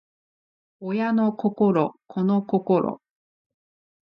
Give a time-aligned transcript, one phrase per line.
[0.79, 2.99] 親の心子の心